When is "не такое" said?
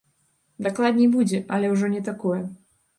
1.95-2.41